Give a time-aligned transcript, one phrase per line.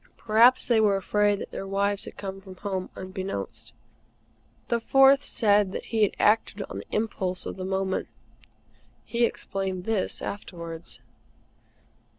[0.17, 3.71] Perhaps they were afraid that their wives had come from Home unbeknownst.
[4.67, 8.07] The fourth said that he had acted on the impulse of the moment.
[9.05, 10.99] He explained this afterwards.